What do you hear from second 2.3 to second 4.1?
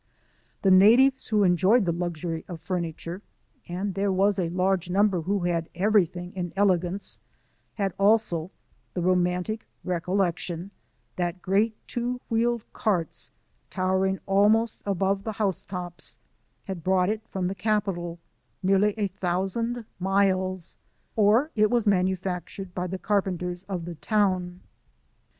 of furniture— and